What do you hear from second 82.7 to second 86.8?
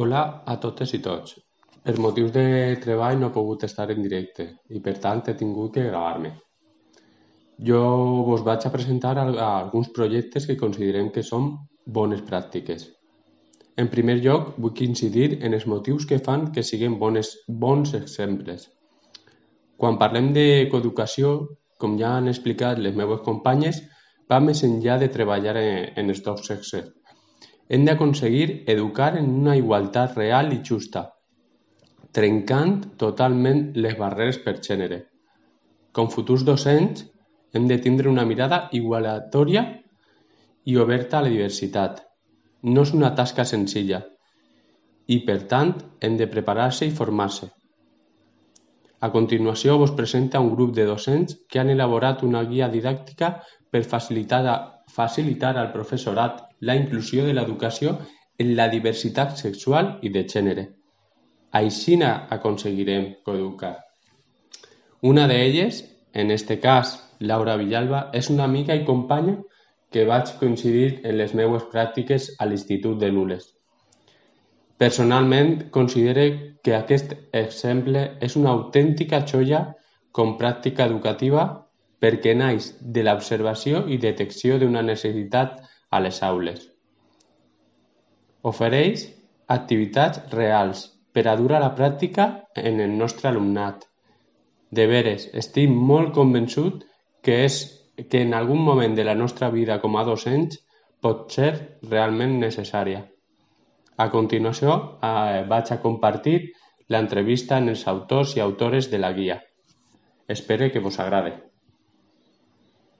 de l'observació i detecció d'una necessitat a les aules.